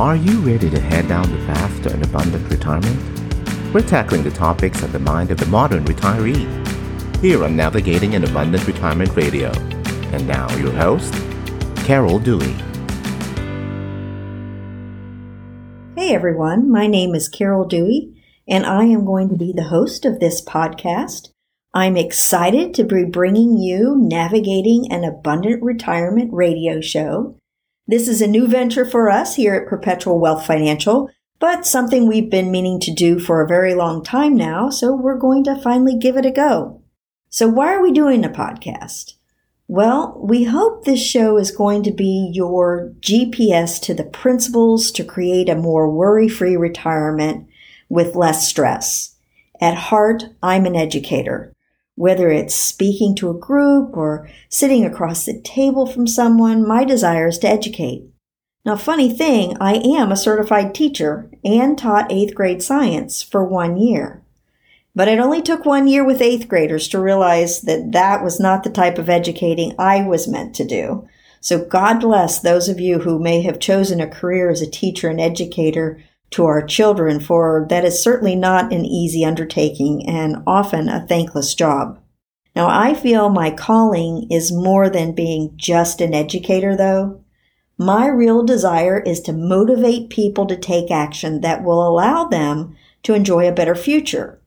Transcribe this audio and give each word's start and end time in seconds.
Are 0.00 0.16
you 0.16 0.40
ready 0.40 0.70
to 0.70 0.80
head 0.80 1.08
down 1.08 1.30
the 1.30 1.44
path 1.44 1.82
to 1.82 1.92
an 1.92 2.02
abundant 2.02 2.50
retirement? 2.50 3.74
We're 3.74 3.82
tackling 3.82 4.22
the 4.22 4.30
topics 4.30 4.82
of 4.82 4.92
the 4.92 4.98
mind 4.98 5.30
of 5.30 5.36
the 5.36 5.44
modern 5.44 5.84
retiree 5.84 7.18
here 7.20 7.44
on 7.44 7.54
Navigating 7.54 8.14
an 8.14 8.24
Abundant 8.24 8.66
Retirement 8.66 9.14
Radio. 9.14 9.50
And 10.14 10.26
now, 10.26 10.50
your 10.56 10.72
host, 10.72 11.12
Carol 11.84 12.18
Dewey. 12.18 12.54
Hey 15.96 16.14
everyone, 16.14 16.70
my 16.70 16.86
name 16.86 17.14
is 17.14 17.28
Carol 17.28 17.66
Dewey, 17.66 18.24
and 18.48 18.64
I 18.64 18.84
am 18.84 19.04
going 19.04 19.28
to 19.28 19.36
be 19.36 19.52
the 19.52 19.64
host 19.64 20.06
of 20.06 20.18
this 20.18 20.42
podcast. 20.42 21.28
I'm 21.74 21.98
excited 21.98 22.72
to 22.72 22.84
be 22.84 23.04
bringing 23.04 23.58
you 23.58 23.96
Navigating 23.98 24.90
an 24.90 25.04
Abundant 25.04 25.62
Retirement 25.62 26.32
radio 26.32 26.80
show. 26.80 27.36
This 27.90 28.06
is 28.06 28.22
a 28.22 28.28
new 28.28 28.46
venture 28.46 28.84
for 28.84 29.10
us 29.10 29.34
here 29.34 29.52
at 29.52 29.66
Perpetual 29.66 30.20
Wealth 30.20 30.46
Financial, 30.46 31.10
but 31.40 31.66
something 31.66 32.06
we've 32.06 32.30
been 32.30 32.52
meaning 32.52 32.78
to 32.78 32.94
do 32.94 33.18
for 33.18 33.42
a 33.42 33.48
very 33.48 33.74
long 33.74 34.04
time 34.04 34.36
now, 34.36 34.70
so 34.70 34.94
we're 34.94 35.18
going 35.18 35.42
to 35.42 35.60
finally 35.60 35.98
give 35.98 36.16
it 36.16 36.24
a 36.24 36.30
go. 36.30 36.82
So 37.30 37.48
why 37.48 37.74
are 37.74 37.82
we 37.82 37.90
doing 37.90 38.24
a 38.24 38.28
podcast? 38.28 39.14
Well, 39.66 40.16
we 40.22 40.44
hope 40.44 40.84
this 40.84 41.04
show 41.04 41.36
is 41.36 41.50
going 41.50 41.82
to 41.82 41.90
be 41.90 42.30
your 42.32 42.92
GPS 43.00 43.82
to 43.82 43.92
the 43.92 44.04
principles 44.04 44.92
to 44.92 45.02
create 45.02 45.48
a 45.48 45.56
more 45.56 45.90
worry-free 45.90 46.56
retirement 46.56 47.48
with 47.88 48.14
less 48.14 48.48
stress. 48.48 49.16
At 49.60 49.74
heart, 49.74 50.26
I'm 50.44 50.64
an 50.64 50.76
educator 50.76 51.56
whether 52.00 52.30
it's 52.30 52.56
speaking 52.56 53.14
to 53.14 53.28
a 53.28 53.38
group 53.38 53.94
or 53.94 54.26
sitting 54.48 54.86
across 54.86 55.26
the 55.26 55.38
table 55.42 55.84
from 55.84 56.06
someone, 56.06 56.66
my 56.66 56.82
desire 56.82 57.26
is 57.26 57.36
to 57.36 57.46
educate. 57.46 58.02
Now, 58.64 58.76
funny 58.76 59.12
thing, 59.12 59.54
I 59.60 59.74
am 59.74 60.10
a 60.10 60.16
certified 60.16 60.74
teacher 60.74 61.30
and 61.44 61.76
taught 61.76 62.10
eighth 62.10 62.34
grade 62.34 62.62
science 62.62 63.22
for 63.22 63.44
one 63.44 63.76
year. 63.76 64.22
But 64.94 65.08
it 65.08 65.18
only 65.18 65.42
took 65.42 65.66
one 65.66 65.88
year 65.88 66.02
with 66.02 66.22
eighth 66.22 66.48
graders 66.48 66.88
to 66.88 66.98
realize 66.98 67.60
that 67.62 67.92
that 67.92 68.24
was 68.24 68.40
not 68.40 68.64
the 68.64 68.70
type 68.70 68.96
of 68.96 69.10
educating 69.10 69.74
I 69.78 70.02
was 70.02 70.26
meant 70.26 70.54
to 70.54 70.64
do. 70.64 71.06
So 71.42 71.62
God 71.62 72.00
bless 72.00 72.40
those 72.40 72.70
of 72.70 72.80
you 72.80 73.00
who 73.00 73.18
may 73.18 73.42
have 73.42 73.60
chosen 73.60 74.00
a 74.00 74.08
career 74.08 74.48
as 74.48 74.62
a 74.62 74.70
teacher 74.70 75.10
and 75.10 75.20
educator 75.20 76.02
to 76.30 76.44
our 76.46 76.64
children, 76.64 77.20
for 77.20 77.66
that 77.68 77.84
is 77.84 78.02
certainly 78.02 78.36
not 78.36 78.72
an 78.72 78.84
easy 78.84 79.24
undertaking 79.24 80.08
and 80.08 80.36
often 80.46 80.88
a 80.88 81.06
thankless 81.06 81.54
job. 81.54 81.98
Now, 82.54 82.68
I 82.68 82.94
feel 82.94 83.28
my 83.28 83.50
calling 83.50 84.26
is 84.30 84.52
more 84.52 84.88
than 84.88 85.14
being 85.14 85.52
just 85.56 86.00
an 86.00 86.14
educator, 86.14 86.76
though. 86.76 87.24
My 87.78 88.06
real 88.06 88.42
desire 88.44 89.00
is 89.00 89.20
to 89.22 89.32
motivate 89.32 90.10
people 90.10 90.46
to 90.46 90.56
take 90.56 90.90
action 90.90 91.40
that 91.40 91.64
will 91.64 91.86
allow 91.86 92.24
them 92.24 92.76
to 93.04 93.14
enjoy 93.14 93.48
a 93.48 93.52
better 93.52 93.74
future. 93.74 94.40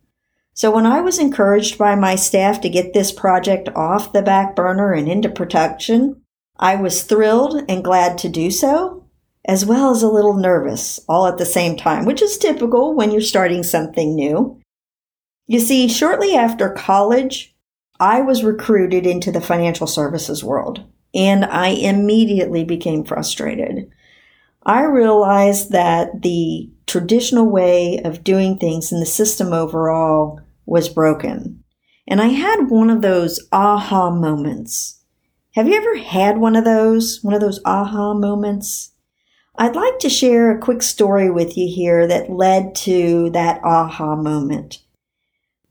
So 0.54 0.70
when 0.70 0.86
I 0.86 1.02
was 1.02 1.18
encouraged 1.18 1.78
by 1.78 1.96
my 1.96 2.16
staff 2.16 2.62
to 2.62 2.70
get 2.70 2.94
this 2.94 3.12
project 3.12 3.70
off 3.76 4.14
the 4.14 4.22
back 4.22 4.56
burner 4.56 4.94
and 4.94 5.10
into 5.10 5.30
production, 5.30 6.22
I 6.58 6.76
was 6.76 7.04
thrilled 7.04 7.64
and 7.68 7.84
glad 7.84 8.20
to 8.20 8.30
do 8.30 8.52
so 8.52 9.03
as 9.46 9.66
well 9.66 9.92
as 9.92 10.02
a 10.02 10.08
little 10.08 10.36
nervous 10.36 11.00
all 11.10 11.28
at 11.28 11.38
the 11.38 11.46
same 11.46 11.76
time, 11.76 12.06
which 12.06 12.22
is 12.22 12.38
typical 12.38 12.96
when 12.96 13.12
you're 13.12 13.22
starting 13.22 13.64
something 13.64 14.16
new. 14.16 14.60
You 15.48 15.60
see, 15.60 15.88
shortly 15.88 16.36
after 16.36 16.70
college, 16.70 17.54
I 18.00 18.22
was 18.22 18.44
recruited 18.44 19.06
into 19.06 19.32
the 19.32 19.42
financial 19.42 19.88
services 19.88 20.44
world 20.44 20.86
and 21.14 21.46
I 21.46 21.70
immediately 21.70 22.64
became 22.64 23.04
frustrated. 23.04 23.90
I 24.66 24.84
realized 24.84 25.72
that 25.72 26.22
the 26.22 26.70
traditional 26.88 27.46
way 27.46 28.00
of 28.04 28.24
doing 28.24 28.58
things 28.58 28.92
in 28.92 29.00
the 29.00 29.06
system 29.06 29.52
overall 29.52 30.40
was 30.66 30.90
broken. 30.90 31.64
And 32.08 32.22
I 32.22 32.28
had 32.28 32.70
one 32.70 32.90
of 32.90 33.02
those 33.02 33.46
aha 33.52 34.10
moments. 34.10 35.02
Have 35.56 35.68
you 35.68 35.76
ever 35.76 35.98
had 35.98 36.38
one 36.38 36.56
of 36.56 36.66
those? 36.66 37.20
One 37.22 37.34
of 37.34 37.42
those 37.42 37.60
aha 37.66 38.14
moments? 38.14 38.93
I'd 39.56 39.76
like 39.76 40.00
to 40.00 40.10
share 40.10 40.52
a 40.52 40.60
quick 40.60 40.82
story 40.82 41.30
with 41.30 41.56
you 41.58 41.68
here 41.68 42.08
that 42.08 42.32
led 42.32 42.74
to 42.76 43.30
that 43.32 43.64
aha 43.64 44.16
moment. 44.16 44.80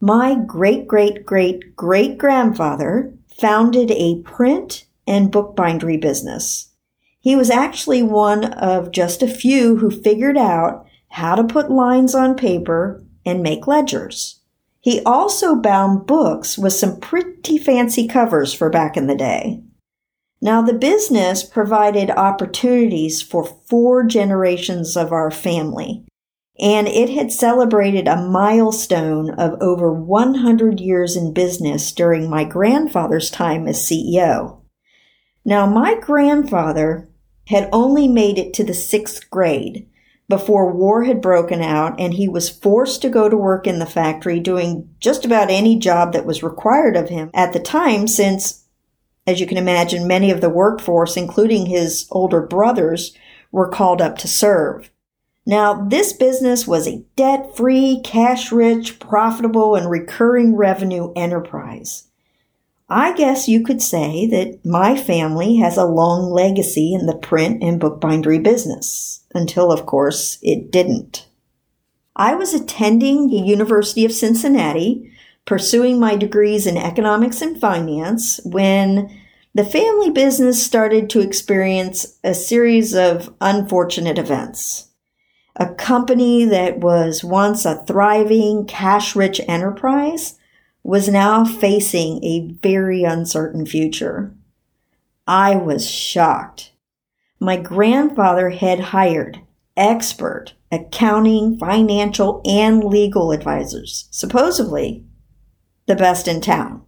My 0.00 0.36
great 0.36 0.86
great 0.86 1.26
great 1.26 1.74
great 1.74 2.16
grandfather 2.16 3.12
founded 3.40 3.90
a 3.90 4.22
print 4.22 4.86
and 5.06 5.32
bookbindery 5.32 6.00
business. 6.00 6.70
He 7.18 7.34
was 7.34 7.50
actually 7.50 8.02
one 8.02 8.44
of 8.52 8.92
just 8.92 9.22
a 9.22 9.28
few 9.28 9.76
who 9.76 9.90
figured 9.90 10.36
out 10.36 10.86
how 11.08 11.34
to 11.34 11.44
put 11.44 11.70
lines 11.70 12.14
on 12.14 12.36
paper 12.36 13.02
and 13.24 13.42
make 13.42 13.66
ledgers. 13.66 14.40
He 14.80 15.02
also 15.04 15.54
bound 15.56 16.06
books 16.06 16.56
with 16.58 16.72
some 16.72 16.98
pretty 16.98 17.58
fancy 17.58 18.08
covers 18.08 18.52
for 18.52 18.70
back 18.70 18.96
in 18.96 19.06
the 19.06 19.14
day. 19.14 19.62
Now, 20.44 20.60
the 20.60 20.72
business 20.72 21.44
provided 21.44 22.10
opportunities 22.10 23.22
for 23.22 23.44
four 23.44 24.02
generations 24.02 24.96
of 24.96 25.12
our 25.12 25.30
family, 25.30 26.04
and 26.58 26.88
it 26.88 27.10
had 27.10 27.30
celebrated 27.30 28.08
a 28.08 28.16
milestone 28.16 29.30
of 29.30 29.56
over 29.62 29.92
100 29.92 30.80
years 30.80 31.14
in 31.14 31.32
business 31.32 31.92
during 31.92 32.28
my 32.28 32.42
grandfather's 32.42 33.30
time 33.30 33.68
as 33.68 33.88
CEO. 33.88 34.62
Now, 35.44 35.64
my 35.66 35.94
grandfather 36.00 37.08
had 37.46 37.68
only 37.72 38.08
made 38.08 38.36
it 38.36 38.52
to 38.54 38.64
the 38.64 38.74
sixth 38.74 39.30
grade 39.30 39.88
before 40.28 40.72
war 40.72 41.04
had 41.04 41.20
broken 41.20 41.60
out 41.60 42.00
and 42.00 42.14
he 42.14 42.28
was 42.28 42.48
forced 42.48 43.02
to 43.02 43.10
go 43.10 43.28
to 43.28 43.36
work 43.36 43.66
in 43.66 43.78
the 43.78 43.86
factory 43.86 44.40
doing 44.40 44.88
just 44.98 45.24
about 45.24 45.50
any 45.50 45.78
job 45.78 46.12
that 46.12 46.24
was 46.24 46.42
required 46.42 46.96
of 46.96 47.10
him 47.10 47.30
at 47.34 47.52
the 47.52 47.60
time 47.60 48.08
since 48.08 48.61
as 49.26 49.40
you 49.40 49.46
can 49.46 49.58
imagine, 49.58 50.06
many 50.06 50.30
of 50.30 50.40
the 50.40 50.50
workforce, 50.50 51.16
including 51.16 51.66
his 51.66 52.06
older 52.10 52.40
brothers, 52.40 53.16
were 53.50 53.68
called 53.68 54.00
up 54.00 54.18
to 54.18 54.28
serve. 54.28 54.90
Now, 55.44 55.84
this 55.84 56.12
business 56.12 56.66
was 56.66 56.86
a 56.86 57.04
debt 57.16 57.56
free, 57.56 58.00
cash 58.04 58.52
rich, 58.52 58.98
profitable, 59.00 59.74
and 59.74 59.90
recurring 59.90 60.56
revenue 60.56 61.12
enterprise. 61.14 62.04
I 62.88 63.14
guess 63.14 63.48
you 63.48 63.64
could 63.64 63.80
say 63.80 64.26
that 64.26 64.64
my 64.64 64.96
family 64.96 65.56
has 65.56 65.76
a 65.76 65.84
long 65.84 66.30
legacy 66.30 66.92
in 66.92 67.06
the 67.06 67.16
print 67.16 67.62
and 67.62 67.80
bookbindery 67.80 68.42
business, 68.42 69.24
until, 69.34 69.72
of 69.72 69.86
course, 69.86 70.38
it 70.42 70.70
didn't. 70.70 71.26
I 72.14 72.34
was 72.34 72.52
attending 72.52 73.30
the 73.30 73.38
University 73.38 74.04
of 74.04 74.12
Cincinnati 74.12 75.11
pursuing 75.44 75.98
my 75.98 76.16
degrees 76.16 76.66
in 76.66 76.76
economics 76.76 77.42
and 77.42 77.60
finance 77.60 78.40
when 78.44 79.18
the 79.54 79.64
family 79.64 80.10
business 80.10 80.64
started 80.64 81.10
to 81.10 81.20
experience 81.20 82.18
a 82.24 82.34
series 82.34 82.94
of 82.94 83.34
unfortunate 83.40 84.18
events. 84.18 84.88
A 85.56 85.74
company 85.74 86.46
that 86.46 86.78
was 86.78 87.22
once 87.22 87.66
a 87.66 87.84
thriving, 87.84 88.64
cash 88.66 89.14
rich 89.14 89.40
enterprise 89.46 90.38
was 90.82 91.08
now 91.08 91.44
facing 91.44 92.24
a 92.24 92.52
very 92.62 93.04
uncertain 93.04 93.66
future. 93.66 94.34
I 95.26 95.56
was 95.56 95.88
shocked. 95.88 96.72
My 97.38 97.56
grandfather 97.56 98.50
had 98.50 98.80
hired 98.80 99.40
expert 99.76 100.54
accounting, 100.70 101.58
financial, 101.58 102.40
and 102.46 102.82
legal 102.82 103.30
advisors, 103.30 104.08
supposedly 104.10 105.04
the 105.86 105.96
best 105.96 106.28
in 106.28 106.40
town. 106.40 106.82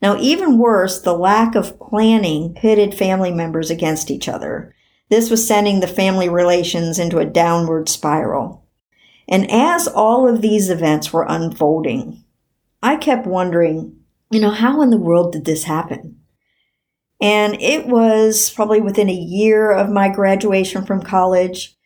Now, 0.00 0.16
even 0.18 0.58
worse, 0.58 1.00
the 1.00 1.12
lack 1.12 1.54
of 1.54 1.78
planning 1.80 2.54
pitted 2.54 2.94
family 2.94 3.32
members 3.32 3.70
against 3.70 4.10
each 4.10 4.28
other. 4.28 4.74
This 5.08 5.30
was 5.30 5.46
sending 5.46 5.80
the 5.80 5.88
family 5.88 6.28
relations 6.28 6.98
into 6.98 7.18
a 7.18 7.24
downward 7.24 7.88
spiral. 7.88 8.66
And 9.28 9.50
as 9.50 9.88
all 9.88 10.28
of 10.28 10.40
these 10.40 10.70
events 10.70 11.12
were 11.12 11.26
unfolding, 11.28 12.24
I 12.82 12.96
kept 12.96 13.26
wondering, 13.26 13.96
you 14.30 14.40
know, 14.40 14.50
how 14.50 14.82
in 14.82 14.90
the 14.90 14.98
world 14.98 15.32
did 15.32 15.44
this 15.44 15.64
happen? 15.64 16.20
And 17.20 17.60
it 17.60 17.86
was 17.86 18.50
probably 18.50 18.80
within 18.80 19.08
a 19.08 19.12
year 19.12 19.72
of 19.72 19.90
my 19.90 20.08
graduation 20.08 20.84
from 20.84 21.02
college 21.02 21.76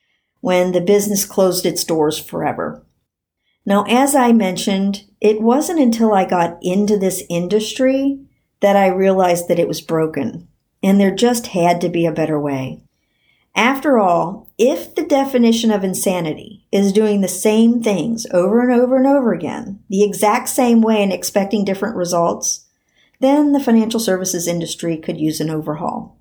when 0.40 0.72
the 0.72 0.80
business 0.80 1.24
closed 1.24 1.64
its 1.64 1.84
doors 1.84 2.18
forever. 2.18 2.84
Now, 3.64 3.84
as 3.88 4.14
I 4.14 4.32
mentioned, 4.32 5.04
it 5.20 5.40
wasn't 5.40 5.80
until 5.80 6.12
I 6.12 6.24
got 6.24 6.58
into 6.62 6.98
this 6.98 7.22
industry 7.28 8.18
that 8.60 8.76
I 8.76 8.88
realized 8.88 9.48
that 9.48 9.58
it 9.58 9.68
was 9.68 9.80
broken 9.80 10.48
and 10.82 11.00
there 11.00 11.14
just 11.14 11.48
had 11.48 11.80
to 11.80 11.88
be 11.88 12.06
a 12.06 12.12
better 12.12 12.40
way. 12.40 12.80
After 13.54 13.98
all, 13.98 14.50
if 14.58 14.94
the 14.94 15.04
definition 15.04 15.70
of 15.70 15.84
insanity 15.84 16.66
is 16.72 16.92
doing 16.92 17.20
the 17.20 17.28
same 17.28 17.82
things 17.82 18.26
over 18.32 18.60
and 18.62 18.80
over 18.80 18.96
and 18.96 19.06
over 19.06 19.32
again, 19.32 19.80
the 19.90 20.02
exact 20.02 20.48
same 20.48 20.80
way 20.80 21.02
and 21.02 21.12
expecting 21.12 21.64
different 21.64 21.96
results, 21.96 22.64
then 23.20 23.52
the 23.52 23.60
financial 23.60 24.00
services 24.00 24.48
industry 24.48 24.96
could 24.96 25.20
use 25.20 25.38
an 25.40 25.50
overhaul. 25.50 26.18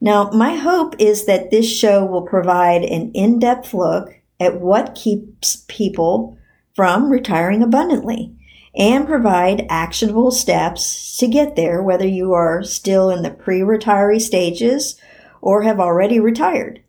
Now, 0.00 0.30
my 0.30 0.56
hope 0.56 0.94
is 0.98 1.26
that 1.26 1.50
this 1.50 1.70
show 1.70 2.04
will 2.04 2.22
provide 2.22 2.82
an 2.82 3.12
in 3.12 3.38
depth 3.38 3.74
look 3.74 4.20
at 4.40 4.60
what 4.60 4.94
keeps 4.94 5.64
people 5.68 6.38
from 6.78 7.10
retiring 7.10 7.60
abundantly 7.60 8.32
and 8.76 9.04
provide 9.04 9.66
actionable 9.68 10.30
steps 10.30 11.16
to 11.16 11.26
get 11.26 11.56
there, 11.56 11.82
whether 11.82 12.06
you 12.06 12.32
are 12.32 12.62
still 12.62 13.10
in 13.10 13.22
the 13.22 13.30
pre 13.30 13.62
retiree 13.62 14.20
stages 14.20 14.94
or 15.40 15.62
have 15.62 15.80
already 15.80 16.20
retired. 16.20 16.80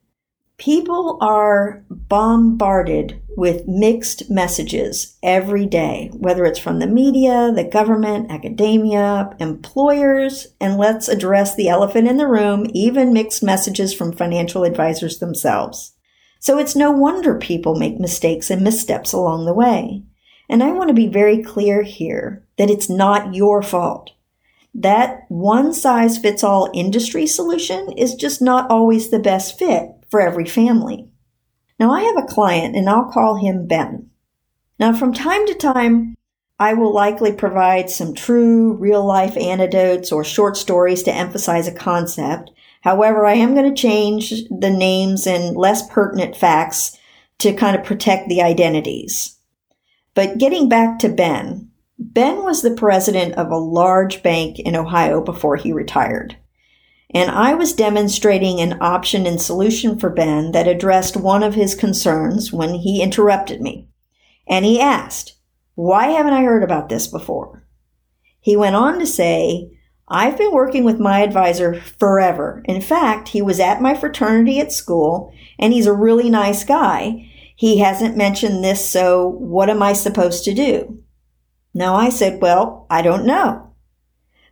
People 0.58 1.18
are 1.22 1.84
bombarded 1.90 3.20
with 3.36 3.68
mixed 3.68 4.30
messages 4.30 5.18
every 5.24 5.66
day, 5.66 6.12
whether 6.14 6.46
it's 6.46 6.60
from 6.60 6.78
the 6.78 6.86
media, 6.86 7.52
the 7.52 7.64
government, 7.64 8.30
academia, 8.30 9.36
employers, 9.40 10.50
and 10.62 10.78
let's 10.78 11.08
address 11.08 11.56
the 11.56 11.68
elephant 11.68 12.08
in 12.08 12.18
the 12.18 12.28
room, 12.28 12.68
even 12.76 13.12
mixed 13.12 13.42
messages 13.42 13.92
from 13.92 14.12
financial 14.12 14.66
advisors 14.66 15.18
themselves. 15.18 15.94
So 16.40 16.58
it's 16.58 16.76
no 16.76 16.92
wonder 16.92 17.36
people 17.36 17.76
make 17.76 18.00
mistakes 18.00 18.50
and 18.50 18.62
missteps 18.62 19.14
along 19.14 19.46
the 19.46 19.54
way. 19.54 20.04
And 20.50 20.64
I 20.64 20.72
want 20.72 20.88
to 20.88 20.94
be 20.94 21.08
very 21.08 21.44
clear 21.44 21.84
here 21.84 22.44
that 22.58 22.70
it's 22.70 22.90
not 22.90 23.36
your 23.36 23.62
fault. 23.62 24.12
That 24.74 25.26
one 25.30 25.74
size 25.74 26.18
fits 26.18 26.44
all 26.44 26.72
industry 26.74 27.28
solution 27.28 27.92
is 27.92 28.16
just 28.16 28.42
not 28.42 28.70
always 28.72 29.10
the 29.10 29.20
best 29.20 29.60
fit 29.60 29.92
for 30.10 30.22
every 30.22 30.46
family. 30.46 31.08
Now, 31.80 31.92
I 31.92 32.02
have 32.02 32.18
a 32.18 32.28
client 32.28 32.76
and 32.76 32.90
I'll 32.90 33.12
call 33.12 33.36
him 33.36 33.68
Ben. 33.68 34.10
Now, 34.80 34.94
from 34.94 35.14
time 35.14 35.46
to 35.48 35.54
time, 35.54 36.16
I 36.60 36.74
will 36.74 36.94
likely 36.94 37.32
provide 37.32 37.90
some 37.90 38.14
true 38.14 38.74
real 38.74 39.06
life 39.06 39.38
anecdotes 39.38 40.12
or 40.12 40.24
short 40.24 40.58
stories 40.58 41.04
to 41.04 41.14
emphasize 41.14 41.68
a 41.68 41.74
concept. 41.74 42.52
However, 42.82 43.26
I 43.26 43.34
am 43.34 43.54
going 43.54 43.74
to 43.74 43.82
change 43.82 44.44
the 44.50 44.70
names 44.70 45.28
and 45.28 45.56
less 45.56 45.88
pertinent 45.90 46.36
facts 46.36 46.98
to 47.40 47.54
kind 47.54 47.76
of 47.76 47.86
protect 47.86 48.30
the 48.30 48.42
identities. 48.42 49.38
But 50.14 50.38
getting 50.38 50.70
back 50.70 51.00
to 51.00 51.10
Ben, 51.10 51.70
Ben 51.98 52.44
was 52.44 52.62
the 52.62 52.72
president 52.72 53.36
of 53.36 53.52
a 53.52 53.58
large 53.58 54.24
bank 54.24 54.60
in 54.60 54.76
Ohio 54.76 55.22
before 55.22 55.56
he 55.56 55.74
retired 55.74 56.38
and 57.12 57.32
I 57.32 57.56
was 57.56 57.74
demonstrating 57.74 58.60
an 58.60 58.78
option 58.82 59.26
and 59.26 59.42
solution 59.42 59.98
for 59.98 60.10
Ben 60.10 60.52
that 60.52 60.68
addressed 60.68 61.18
one 61.18 61.42
of 61.42 61.56
his 61.56 61.74
concerns 61.74 62.54
when 62.54 62.76
he 62.76 63.02
interrupted 63.02 63.62
me. 63.62 63.88
And 64.48 64.64
he 64.64 64.80
asked, 64.80 65.36
Why 65.74 66.08
haven't 66.10 66.34
I 66.34 66.44
heard 66.44 66.64
about 66.64 66.90
this 66.90 67.08
before? 67.08 67.66
He 68.40 68.56
went 68.56 68.76
on 68.76 69.00
to 69.00 69.08
say, 69.08 69.79
I've 70.10 70.38
been 70.38 70.52
working 70.52 70.84
with 70.84 71.00
my 71.00 71.22
advisor 71.22 71.80
forever. 71.80 72.64
In 72.66 72.82
fact, 72.82 73.30
he 73.30 73.42
was 73.42 73.60
at 73.60 73.82
my 73.82 73.94
fraternity 73.94 74.60
at 74.60 74.72
school, 74.72 75.34
and 75.60 75.72
he's 75.72 75.86
a 75.86 75.94
really 75.94 76.30
nice 76.30 76.64
guy. 76.64 77.30
He 77.56 77.80
hasn't 77.80 78.18
mentioned 78.18 78.64
this, 78.64 78.92
so 78.92 79.28
what 79.28 79.70
am 79.70 79.84
I 79.84 79.94
supposed 79.94 80.44
to 80.46 80.54
do? 80.54 81.04
Now 81.74 81.96
I 81.96 82.10
said, 82.10 82.42
Well, 82.42 82.88
I 82.90 83.02
don't 83.02 83.26
know. 83.26 83.74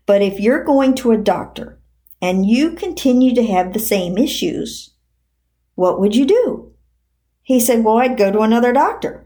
But 0.06 0.21
if 0.21 0.39
you're 0.39 0.63
going 0.63 0.95
to 0.95 1.12
a 1.12 1.18
doctor 1.18 1.80
and 2.21 2.45
you 2.45 2.74
continue 2.74 3.33
to 3.36 3.45
have 3.45 3.74
the 3.74 3.80
same 3.80 4.18
issues, 4.18 4.94
what 5.75 6.00
would 6.00 6.15
you 6.15 6.25
do? 6.25 6.74
He 7.42 7.60
said, 7.60 7.83
Well, 7.83 7.98
I'd 7.98 8.18
go 8.18 8.31
to 8.31 8.42
another 8.42 8.74
doctor. 8.74 9.25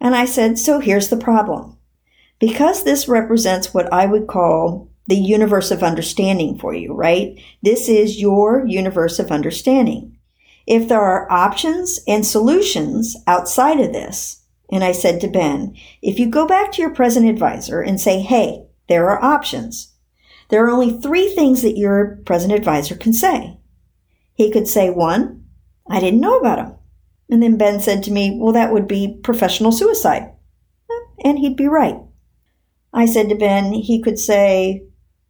And 0.00 0.14
I 0.14 0.24
said, 0.24 0.58
So 0.58 0.80
here's 0.80 1.08
the 1.08 1.16
problem. 1.16 1.78
Because 2.40 2.82
this 2.82 3.06
represents 3.06 3.72
what 3.72 3.92
I 3.92 4.06
would 4.06 4.26
call 4.26 4.91
the 5.06 5.16
universe 5.16 5.70
of 5.70 5.82
understanding 5.82 6.58
for 6.58 6.74
you, 6.74 6.94
right? 6.94 7.40
This 7.62 7.88
is 7.88 8.20
your 8.20 8.66
universe 8.66 9.18
of 9.18 9.30
understanding. 9.30 10.16
If 10.66 10.88
there 10.88 11.00
are 11.00 11.30
options 11.30 12.00
and 12.06 12.24
solutions 12.24 13.16
outside 13.26 13.80
of 13.80 13.92
this, 13.92 14.42
and 14.70 14.84
I 14.84 14.92
said 14.92 15.20
to 15.20 15.28
Ben, 15.28 15.76
if 16.00 16.18
you 16.18 16.30
go 16.30 16.46
back 16.46 16.72
to 16.72 16.82
your 16.82 16.94
present 16.94 17.28
advisor 17.28 17.80
and 17.82 18.00
say, 18.00 18.20
hey, 18.20 18.66
there 18.88 19.10
are 19.10 19.22
options, 19.22 19.92
there 20.48 20.64
are 20.64 20.70
only 20.70 21.00
three 21.00 21.28
things 21.28 21.62
that 21.62 21.76
your 21.76 22.20
present 22.24 22.52
advisor 22.52 22.94
can 22.94 23.12
say. 23.12 23.58
He 24.34 24.50
could 24.50 24.68
say, 24.68 24.88
one, 24.90 25.46
I 25.88 25.98
didn't 25.98 26.20
know 26.20 26.38
about 26.38 26.58
him. 26.58 26.74
And 27.28 27.42
then 27.42 27.56
Ben 27.56 27.80
said 27.80 28.02
to 28.04 28.10
me, 28.10 28.38
well, 28.40 28.52
that 28.52 28.72
would 28.72 28.86
be 28.86 29.18
professional 29.22 29.72
suicide. 29.72 30.32
And 31.24 31.38
he'd 31.38 31.56
be 31.56 31.68
right. 31.68 31.96
I 32.92 33.06
said 33.06 33.28
to 33.30 33.34
Ben, 33.34 33.72
he 33.72 34.02
could 34.02 34.18
say, 34.18 34.84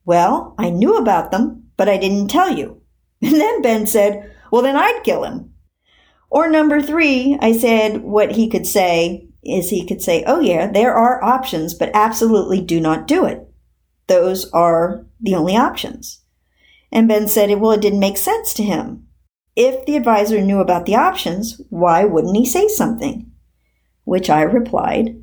well, 0.05 0.55
I 0.59 0.71
knew 0.71 0.97
about 0.97 1.31
them, 1.31 1.71
but 1.77 1.89
I 1.89 1.97
didn't 1.97 2.29
tell 2.29 2.51
you. 2.51 2.81
And 3.23 3.35
then 3.35 3.63
Ben 3.63 3.87
said, 3.87 4.35
well, 4.51 4.63
then 4.63 4.77
I'd 4.77 5.03
kill 5.05 5.23
him. 5.23 5.53
Or 6.29 6.49
number 6.49 6.83
three, 6.83 7.39
I 7.41 7.53
said 7.53 8.03
what 8.03 8.33
he 8.33 8.49
could 8.49 8.67
say 8.67 9.29
is 9.45 9.71
he 9.71 9.87
could 9.87 10.03
say, 10.03 10.25
oh 10.27 10.41
yeah, 10.41 10.71
there 10.71 10.95
are 10.95 11.23
options, 11.23 11.75
but 11.75 11.91
absolutely 11.95 12.61
do 12.61 12.81
not 12.81 13.07
do 13.07 13.25
it. 13.25 13.47
Those 14.07 14.51
are 14.51 15.07
the 15.21 15.35
only 15.35 15.57
options. 15.57 16.23
And 16.91 17.09
Ben 17.09 17.29
said, 17.29 17.51
well, 17.61 17.73
it 17.73 17.81
didn't 17.81 18.01
make 18.01 18.19
sense 18.19 18.55
to 18.55 18.63
him. 18.63 19.07
If 19.57 19.85
the 19.87 19.97
advisor 19.97 20.41
knew 20.41 20.61
about 20.61 20.87
the 20.87 20.97
options, 20.97 21.61
why 21.71 22.05
wouldn't 22.05 22.37
he 22.37 22.45
say 22.45 22.69
something? 22.69 23.31
Which 24.05 24.31
I 24.31 24.43
replied, 24.43 25.17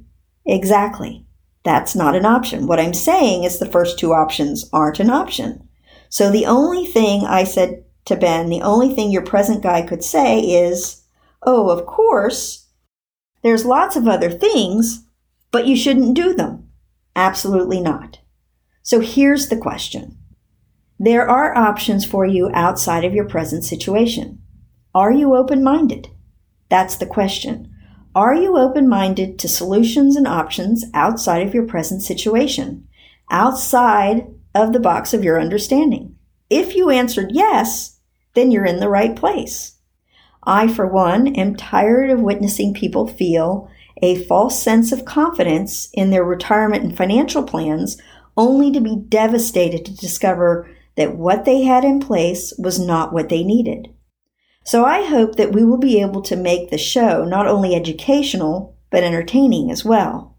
exactly. 0.45 1.25
That's 1.63 1.95
not 1.95 2.15
an 2.15 2.25
option. 2.25 2.67
What 2.67 2.79
I'm 2.79 2.93
saying 2.93 3.43
is 3.43 3.59
the 3.59 3.69
first 3.69 3.99
two 3.99 4.13
options 4.13 4.69
aren't 4.71 4.99
an 4.99 5.09
option. 5.09 5.67
So 6.09 6.31
the 6.31 6.45
only 6.45 6.85
thing 6.85 7.25
I 7.25 7.43
said 7.43 7.83
to 8.05 8.15
Ben, 8.15 8.49
the 8.49 8.61
only 8.61 8.93
thing 8.93 9.11
your 9.11 9.21
present 9.21 9.61
guy 9.61 9.81
could 9.81 10.03
say 10.03 10.39
is, 10.39 11.03
oh, 11.43 11.69
of 11.69 11.85
course, 11.85 12.67
there's 13.43 13.65
lots 13.65 13.95
of 13.95 14.07
other 14.07 14.29
things, 14.29 15.05
but 15.51 15.67
you 15.67 15.75
shouldn't 15.75 16.15
do 16.15 16.33
them. 16.33 16.69
Absolutely 17.15 17.81
not. 17.81 18.19
So 18.81 18.99
here's 18.99 19.49
the 19.49 19.57
question. 19.57 20.17
There 20.97 21.29
are 21.29 21.55
options 21.55 22.05
for 22.05 22.25
you 22.25 22.49
outside 22.53 23.05
of 23.05 23.13
your 23.13 23.27
present 23.27 23.63
situation. 23.63 24.41
Are 24.93 25.11
you 25.11 25.35
open 25.35 25.63
minded? 25.63 26.07
That's 26.69 26.95
the 26.95 27.05
question. 27.05 27.68
Are 28.15 28.33
you 28.33 28.57
open 28.57 28.89
minded 28.89 29.37
to 29.39 29.47
solutions 29.47 30.15
and 30.15 30.27
options 30.27 30.83
outside 30.95 31.45
of 31.45 31.53
your 31.53 31.65
present 31.65 32.01
situation, 32.01 32.87
outside 33.29 34.27
of 34.55 34.73
the 34.73 34.79
box 34.79 35.13
of 35.13 35.23
your 35.23 35.39
understanding? 35.39 36.15
If 36.49 36.75
you 36.75 36.89
answered 36.89 37.31
yes, 37.31 37.99
then 38.33 38.49
you're 38.49 38.65
in 38.65 38.79
the 38.79 38.89
right 38.89 39.15
place. 39.15 39.75
I, 40.43 40.67
for 40.67 40.87
one, 40.87 41.27
am 41.35 41.55
tired 41.55 42.09
of 42.09 42.19
witnessing 42.19 42.73
people 42.73 43.07
feel 43.07 43.69
a 44.01 44.23
false 44.23 44.61
sense 44.61 44.91
of 44.91 45.05
confidence 45.05 45.89
in 45.93 46.09
their 46.09 46.23
retirement 46.23 46.83
and 46.83 46.97
financial 46.97 47.43
plans 47.43 48.01
only 48.35 48.71
to 48.71 48.81
be 48.81 48.95
devastated 48.95 49.85
to 49.85 49.95
discover 49.95 50.67
that 50.95 51.15
what 51.15 51.45
they 51.45 51.61
had 51.61 51.83
in 51.83 51.99
place 51.99 52.53
was 52.57 52.79
not 52.79 53.13
what 53.13 53.29
they 53.29 53.43
needed. 53.43 53.93
So 54.69 54.85
I 54.85 55.01
hope 55.01 55.37
that 55.37 55.51
we 55.51 55.63
will 55.63 55.79
be 55.79 55.99
able 55.99 56.21
to 56.21 56.35
make 56.35 56.69
the 56.69 56.77
show 56.77 57.25
not 57.25 57.47
only 57.47 57.73
educational, 57.73 58.77
but 58.91 59.03
entertaining 59.03 59.71
as 59.71 59.83
well. 59.83 60.37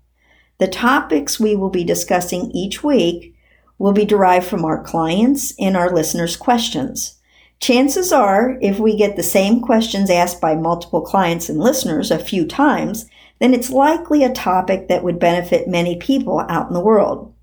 The 0.58 0.68
topics 0.68 1.40
we 1.40 1.56
will 1.56 1.68
be 1.68 1.82
discussing 1.82 2.52
each 2.52 2.84
week 2.84 3.34
will 3.76 3.90
be 3.92 4.04
derived 4.04 4.46
from 4.46 4.64
our 4.64 4.84
clients 4.84 5.52
and 5.58 5.76
our 5.76 5.92
listeners' 5.92 6.36
questions. 6.36 7.18
Chances 7.58 8.12
are, 8.12 8.56
if 8.62 8.78
we 8.78 8.96
get 8.96 9.16
the 9.16 9.24
same 9.24 9.60
questions 9.60 10.10
asked 10.10 10.40
by 10.40 10.54
multiple 10.54 11.00
clients 11.00 11.48
and 11.48 11.58
listeners 11.58 12.12
a 12.12 12.18
few 12.20 12.46
times, 12.46 13.06
then 13.40 13.52
it's 13.52 13.70
likely 13.70 14.22
a 14.22 14.32
topic 14.32 14.86
that 14.86 15.02
would 15.02 15.18
benefit 15.18 15.66
many 15.66 15.96
people 15.96 16.46
out 16.48 16.68
in 16.68 16.74
the 16.74 16.78
world. 16.78 17.34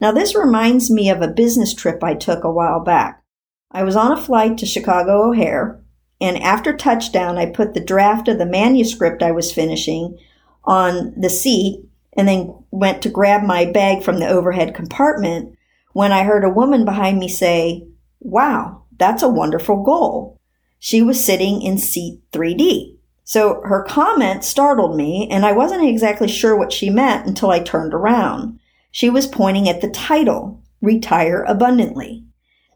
Now, 0.00 0.10
this 0.10 0.34
reminds 0.34 0.90
me 0.90 1.10
of 1.10 1.20
a 1.20 1.28
business 1.28 1.74
trip 1.74 2.02
I 2.02 2.14
took 2.14 2.44
a 2.44 2.50
while 2.50 2.80
back. 2.80 3.22
I 3.70 3.82
was 3.82 3.94
on 3.94 4.10
a 4.10 4.16
flight 4.16 4.56
to 4.56 4.64
Chicago 4.64 5.28
O'Hare, 5.28 5.83
and 6.20 6.42
after 6.42 6.76
touchdown, 6.76 7.38
I 7.38 7.46
put 7.46 7.74
the 7.74 7.84
draft 7.84 8.28
of 8.28 8.38
the 8.38 8.46
manuscript 8.46 9.22
I 9.22 9.32
was 9.32 9.52
finishing 9.52 10.18
on 10.64 11.12
the 11.16 11.30
seat 11.30 11.84
and 12.16 12.28
then 12.28 12.54
went 12.70 13.02
to 13.02 13.08
grab 13.08 13.42
my 13.42 13.64
bag 13.64 14.02
from 14.02 14.18
the 14.18 14.28
overhead 14.28 14.74
compartment 14.74 15.56
when 15.92 16.12
I 16.12 16.24
heard 16.24 16.44
a 16.44 16.50
woman 16.50 16.84
behind 16.84 17.18
me 17.18 17.28
say, 17.28 17.86
Wow, 18.20 18.84
that's 18.96 19.22
a 19.22 19.28
wonderful 19.28 19.82
goal. 19.82 20.40
She 20.78 21.02
was 21.02 21.22
sitting 21.22 21.62
in 21.62 21.78
seat 21.78 22.20
3D. 22.32 22.96
So 23.24 23.62
her 23.64 23.82
comment 23.82 24.44
startled 24.44 24.96
me, 24.96 25.28
and 25.30 25.46
I 25.46 25.52
wasn't 25.52 25.88
exactly 25.88 26.28
sure 26.28 26.56
what 26.56 26.72
she 26.72 26.90
meant 26.90 27.26
until 27.26 27.50
I 27.50 27.58
turned 27.60 27.94
around. 27.94 28.58
She 28.90 29.08
was 29.08 29.26
pointing 29.26 29.68
at 29.68 29.80
the 29.80 29.90
title, 29.90 30.62
Retire 30.82 31.42
Abundantly. 31.48 32.24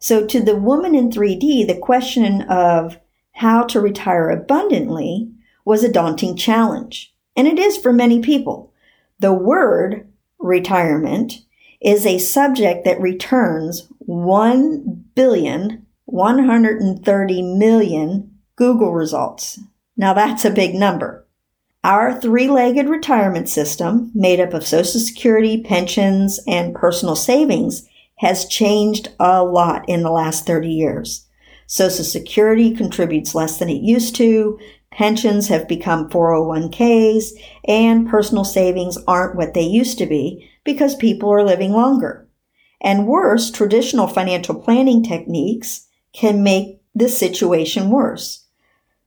So 0.00 0.26
to 0.26 0.40
the 0.40 0.56
woman 0.56 0.94
in 0.94 1.10
3D, 1.10 1.66
the 1.66 1.78
question 1.78 2.42
of 2.42 2.98
how 3.38 3.62
to 3.62 3.80
retire 3.80 4.30
abundantly 4.30 5.30
was 5.64 5.84
a 5.84 5.92
daunting 5.92 6.36
challenge. 6.36 7.14
And 7.36 7.46
it 7.46 7.58
is 7.58 7.76
for 7.76 7.92
many 7.92 8.20
people. 8.20 8.72
The 9.20 9.32
word 9.32 10.08
retirement 10.38 11.44
is 11.80 12.04
a 12.04 12.18
subject 12.18 12.84
that 12.84 13.00
returns 13.00 13.88
1 13.98 15.04
billion 15.14 15.86
130 16.06 17.42
million 17.42 18.38
Google 18.56 18.92
results. 18.92 19.60
Now 19.96 20.14
that's 20.14 20.44
a 20.44 20.50
big 20.50 20.74
number. 20.74 21.26
Our 21.84 22.18
three 22.18 22.48
legged 22.48 22.88
retirement 22.88 23.48
system, 23.48 24.10
made 24.14 24.40
up 24.40 24.52
of 24.52 24.66
Social 24.66 25.00
Security, 25.00 25.62
pensions, 25.62 26.40
and 26.46 26.74
personal 26.74 27.14
savings, 27.14 27.86
has 28.16 28.48
changed 28.48 29.10
a 29.20 29.44
lot 29.44 29.88
in 29.88 30.02
the 30.02 30.10
last 30.10 30.44
30 30.44 30.68
years. 30.68 31.27
Social 31.70 32.02
Security 32.02 32.74
contributes 32.74 33.34
less 33.34 33.58
than 33.58 33.68
it 33.68 33.82
used 33.82 34.16
to, 34.16 34.58
pensions 34.90 35.48
have 35.48 35.68
become 35.68 36.08
401ks, 36.08 37.32
and 37.66 38.08
personal 38.08 38.42
savings 38.42 38.96
aren't 39.06 39.36
what 39.36 39.52
they 39.52 39.60
used 39.60 39.98
to 39.98 40.06
be 40.06 40.50
because 40.64 40.96
people 40.96 41.30
are 41.30 41.44
living 41.44 41.72
longer. 41.72 42.26
And 42.80 43.06
worse, 43.06 43.50
traditional 43.50 44.06
financial 44.06 44.54
planning 44.54 45.02
techniques 45.02 45.86
can 46.14 46.42
make 46.42 46.80
the 46.94 47.08
situation 47.08 47.90
worse. 47.90 48.46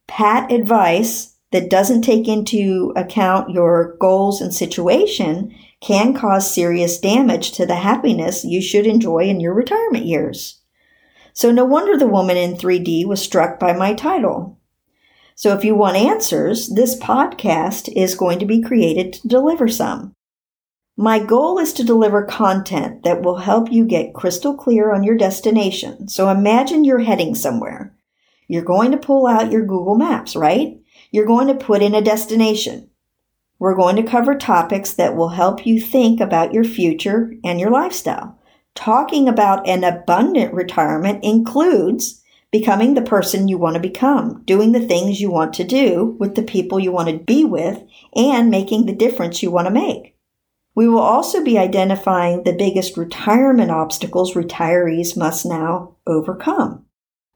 Pat 0.05 0.51
advice 0.51 1.35
that 1.51 1.69
doesn't 1.69 2.03
take 2.03 2.27
into 2.27 2.93
account 2.95 3.49
your 3.49 3.97
goals 3.99 4.39
and 4.39 4.53
situation 4.53 5.51
can 5.79 6.13
cause 6.13 6.53
serious 6.53 6.99
damage 6.99 7.53
to 7.53 7.65
the 7.65 7.77
happiness 7.77 8.45
you 8.45 8.61
should 8.61 8.85
enjoy 8.85 9.23
in 9.23 9.39
your 9.39 9.55
retirement 9.55 10.05
years. 10.05 10.60
So 11.33 11.51
no 11.51 11.65
wonder 11.65 11.97
the 11.97 12.07
woman 12.07 12.37
in 12.37 12.55
3D 12.55 13.05
was 13.05 13.21
struck 13.21 13.59
by 13.59 13.73
my 13.73 13.93
title. 13.93 14.59
So 15.35 15.55
if 15.55 15.63
you 15.63 15.75
want 15.75 15.97
answers, 15.97 16.69
this 16.69 16.99
podcast 16.99 17.91
is 17.95 18.15
going 18.15 18.39
to 18.39 18.45
be 18.45 18.61
created 18.61 19.13
to 19.13 19.27
deliver 19.27 19.67
some. 19.67 20.13
My 20.97 21.19
goal 21.19 21.57
is 21.57 21.73
to 21.73 21.83
deliver 21.83 22.23
content 22.23 23.03
that 23.03 23.23
will 23.23 23.37
help 23.37 23.71
you 23.71 23.85
get 23.85 24.13
crystal 24.13 24.53
clear 24.53 24.93
on 24.93 25.03
your 25.03 25.17
destination. 25.17 26.07
So 26.07 26.29
imagine 26.29 26.83
you're 26.83 26.99
heading 26.99 27.33
somewhere. 27.33 27.95
You're 28.47 28.61
going 28.61 28.91
to 28.91 28.97
pull 28.97 29.25
out 29.25 29.51
your 29.51 29.65
Google 29.65 29.95
Maps, 29.95 30.35
right? 30.35 30.79
You're 31.09 31.25
going 31.25 31.47
to 31.47 31.55
put 31.55 31.81
in 31.81 31.95
a 31.95 32.01
destination. 32.01 32.89
We're 33.57 33.75
going 33.75 33.95
to 33.95 34.03
cover 34.03 34.35
topics 34.35 34.93
that 34.93 35.15
will 35.15 35.29
help 35.29 35.65
you 35.65 35.79
think 35.79 36.19
about 36.19 36.53
your 36.53 36.65
future 36.65 37.33
and 37.43 37.59
your 37.59 37.71
lifestyle. 37.71 38.37
Talking 38.75 39.27
about 39.27 39.67
an 39.67 39.83
abundant 39.83 40.53
retirement 40.53 41.23
includes 41.23 42.21
becoming 42.51 42.93
the 42.93 43.01
person 43.01 43.47
you 43.47 43.57
want 43.57 43.75
to 43.75 43.81
become, 43.81 44.43
doing 44.45 44.71
the 44.71 44.85
things 44.85 45.21
you 45.21 45.31
want 45.31 45.53
to 45.53 45.63
do 45.63 46.17
with 46.19 46.35
the 46.35 46.43
people 46.43 46.79
you 46.79 46.91
want 46.91 47.07
to 47.09 47.17
be 47.17 47.45
with, 47.45 47.81
and 48.15 48.49
making 48.49 48.85
the 48.85 48.95
difference 48.95 49.41
you 49.41 49.49
want 49.51 49.67
to 49.67 49.73
make. 49.73 50.15
We 50.75 50.87
will 50.87 50.99
also 50.99 51.43
be 51.43 51.57
identifying 51.57 52.43
the 52.43 52.53
biggest 52.53 52.97
retirement 52.97 53.71
obstacles 53.71 54.33
retirees 54.33 55.17
must 55.17 55.45
now 55.45 55.95
overcome. 56.07 56.85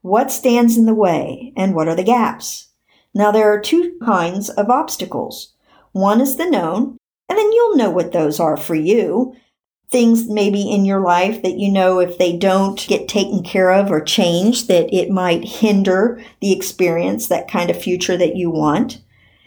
What 0.02 0.30
stands 0.30 0.76
in 0.76 0.86
the 0.86 0.94
way 0.94 1.52
and 1.56 1.74
what 1.74 1.88
are 1.88 1.96
the 1.96 2.02
gaps? 2.02 2.68
Now, 3.14 3.30
there 3.30 3.50
are 3.50 3.60
two 3.60 3.98
kinds 4.04 4.50
of 4.50 4.70
obstacles. 4.70 5.54
One 5.92 6.20
is 6.20 6.36
the 6.36 6.48
known, 6.48 6.98
and 7.28 7.38
then 7.38 7.52
you'll 7.52 7.76
know 7.76 7.90
what 7.90 8.12
those 8.12 8.38
are 8.38 8.56
for 8.56 8.74
you. 8.74 9.34
Things 9.90 10.28
maybe 10.28 10.70
in 10.70 10.84
your 10.84 11.00
life 11.00 11.42
that 11.42 11.58
you 11.58 11.70
know 11.70 12.00
if 12.00 12.18
they 12.18 12.36
don't 12.36 12.86
get 12.88 13.08
taken 13.08 13.42
care 13.42 13.72
of 13.72 13.90
or 13.90 14.00
changed, 14.00 14.68
that 14.68 14.92
it 14.92 15.10
might 15.10 15.44
hinder 15.44 16.22
the 16.40 16.52
experience, 16.52 17.28
that 17.28 17.50
kind 17.50 17.70
of 17.70 17.80
future 17.80 18.16
that 18.16 18.36
you 18.36 18.50
want. 18.50 19.00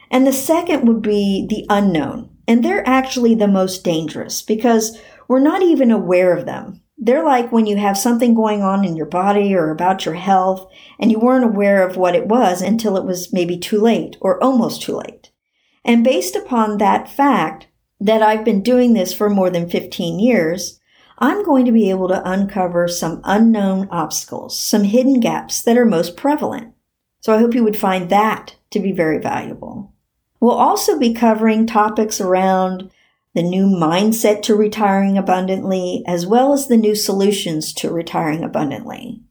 And 0.10 0.26
the 0.26 0.34
second 0.34 0.88
would 0.88 1.02
be 1.02 1.46
the 1.48 1.66
unknown. 1.70 2.30
And 2.48 2.64
they're 2.64 2.88
actually 2.88 3.36
the 3.36 3.48
most 3.48 3.84
dangerous 3.84 4.42
because 4.42 5.00
we're 5.28 5.40
not 5.40 5.62
even 5.62 5.92
aware 5.92 6.36
of 6.36 6.46
them. 6.46 6.82
They're 6.98 7.24
like 7.24 7.52
when 7.52 7.66
you 7.66 7.78
have 7.78 7.98
something 7.98 8.34
going 8.34 8.62
on 8.62 8.84
in 8.84 8.98
your 8.98 9.06
body 9.06 9.56
or 9.56 9.70
about 9.70 10.04
your 10.04 10.16
health 10.16 10.70
and 11.00 11.12
you 11.12 11.20
weren't 11.20 11.46
aware 11.46 11.88
of 11.88 11.96
what 11.96 12.16
it 12.16 12.28
was 12.28 12.62
until 12.62 12.98
it 12.98 13.06
was 13.06 13.32
maybe 13.32 13.58
too 13.58 13.80
late 13.80 14.18
or 14.20 14.44
almost 14.44 14.82
too 14.82 14.98
late. 14.98 15.32
And 15.86 16.04
based 16.04 16.36
upon 16.36 16.78
that 16.78 17.10
fact 17.10 17.68
that 18.00 18.22
I've 18.22 18.46
been 18.46 18.62
doing 18.62 18.94
this 18.94 19.14
for 19.14 19.30
more 19.30 19.50
than 19.50 19.70
15 19.70 20.20
years, 20.20 20.80
I'm 21.18 21.44
going 21.44 21.66
to 21.66 21.72
be 21.72 21.90
able 21.90 22.08
to 22.08 22.30
uncover 22.30 22.88
some 22.88 23.22
unknown 23.26 23.90
obstacles, 23.92 24.62
some 24.62 24.86
hidden 24.86 25.20
gaps 25.20 25.62
that 25.64 25.78
are 25.78 25.86
most 25.86 26.16
prevalent. 26.16 26.74
So 27.20 27.34
I 27.34 27.40
hope 27.40 27.54
you 27.54 27.64
would 27.64 27.78
find 27.78 28.10
that 28.10 28.56
to 28.72 28.80
be 28.80 28.94
very 28.94 29.20
valuable. 29.20 29.94
We'll 30.40 30.52
also 30.52 30.98
be 30.98 31.14
covering 31.14 31.68
topics 31.68 32.22
around 32.22 32.90
the 33.36 33.44
new 33.44 33.68
mindset 33.68 34.42
to 34.44 34.56
retiring 34.56 35.18
abundantly, 35.18 36.04
as 36.08 36.26
well 36.26 36.54
as 36.54 36.68
the 36.68 36.78
new 36.78 36.96
solutions 36.96 37.74
to 37.74 37.92
retiring 37.92 38.44
abundantly. 38.44 39.22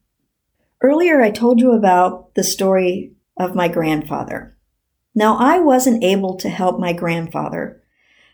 Earlier, 0.82 1.20
I 1.22 1.30
told 1.30 1.60
you 1.60 1.72
about 1.72 2.34
the 2.34 2.44
story 2.44 3.12
of 3.38 3.54
my 3.54 3.68
grandfather. 3.68 4.56
Now, 5.14 5.36
I 5.38 5.58
wasn't 5.58 6.04
able 6.04 6.36
to 6.36 6.48
help 6.48 6.78
my 6.78 6.92
grandfather, 6.92 7.82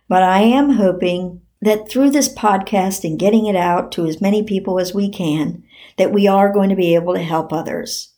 but 0.09 0.23
I 0.23 0.41
am 0.41 0.71
hoping 0.71 1.41
that 1.61 1.89
through 1.89 2.11
this 2.11 2.33
podcast 2.33 3.05
and 3.05 3.19
getting 3.19 3.47
it 3.47 3.57
out 3.57 3.91
to 3.93 4.07
as 4.07 4.21
many 4.21 4.43
people 4.43 4.79
as 4.79 4.95
we 4.95 5.09
can, 5.09 5.63
that 5.97 6.13
we 6.13 6.27
are 6.29 6.53
going 6.53 6.69
to 6.69 6.77
be 6.77 6.95
able 6.95 7.15
to 7.15 7.23
help 7.23 7.53
others. 7.53 8.13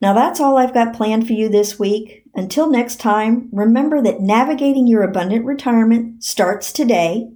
Now 0.00 0.12
that's 0.12 0.40
all 0.40 0.56
I've 0.56 0.74
got 0.74 0.94
planned 0.94 1.26
for 1.26 1.32
you 1.32 1.48
this 1.48 1.78
week. 1.78 2.24
Until 2.34 2.70
next 2.70 2.96
time, 2.96 3.48
remember 3.52 4.00
that 4.02 4.20
navigating 4.20 4.86
your 4.86 5.02
abundant 5.02 5.44
retirement 5.44 6.22
starts 6.22 6.72
today. 6.72 7.30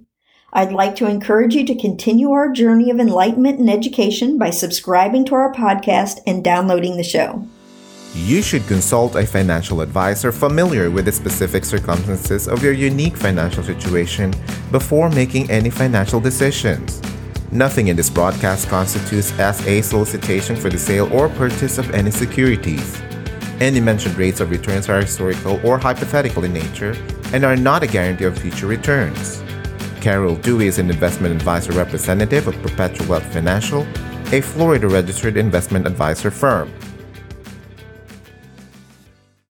I'd 0.53 0.71
like 0.71 0.95
to 0.97 1.09
encourage 1.09 1.53
you 1.53 1.65
to 1.65 1.75
continue 1.75 2.31
our 2.31 2.51
journey 2.51 2.89
of 2.89 2.99
enlightenment 2.99 3.59
and 3.59 3.69
education 3.69 4.37
by 4.37 4.51
subscribing 4.51 5.25
to 5.25 5.35
our 5.35 5.53
podcast 5.53 6.19
and 6.25 6.43
downloading 6.43 6.95
the 6.95 7.03
show. 7.03 7.47
You 8.15 8.41
should 8.41 8.65
consult 8.65 9.17
a 9.17 9.27
financial 9.27 9.81
advisor 9.81 10.31
familiar 10.31 10.89
with 10.89 11.03
the 11.03 11.11
specific 11.11 11.65
circumstances 11.65 12.47
of 12.47 12.63
your 12.63 12.71
unique 12.71 13.17
financial 13.17 13.61
situation 13.61 14.33
before 14.71 15.09
making 15.09 15.51
any 15.51 15.69
financial 15.69 16.21
decisions. 16.21 17.01
Nothing 17.51 17.89
in 17.89 17.97
this 17.97 18.09
broadcast 18.09 18.69
constitutes 18.69 19.37
as 19.37 19.67
a 19.67 19.81
solicitation 19.81 20.55
for 20.55 20.69
the 20.69 20.79
sale 20.79 21.11
or 21.11 21.27
purchase 21.27 21.77
of 21.77 21.93
any 21.93 22.09
securities. 22.09 23.01
Any 23.59 23.81
mentioned 23.81 24.15
rates 24.17 24.39
of 24.39 24.49
returns 24.49 24.87
are 24.87 25.01
historical 25.01 25.59
or 25.67 25.77
hypothetical 25.77 26.45
in 26.45 26.53
nature 26.53 26.95
and 27.33 27.43
are 27.43 27.57
not 27.57 27.83
a 27.83 27.87
guarantee 27.87 28.23
of 28.23 28.39
future 28.39 28.67
returns. 28.67 29.43
Carol 29.99 30.37
Dewey 30.37 30.67
is 30.67 30.79
an 30.79 30.89
investment 30.89 31.35
advisor 31.35 31.73
representative 31.73 32.47
of 32.47 32.55
Perpetual 32.61 33.07
Wealth 33.07 33.33
Financial, 33.33 33.85
a 34.31 34.39
Florida 34.39 34.87
registered 34.87 35.35
investment 35.35 35.85
advisor 35.85 36.31
firm. 36.31 36.71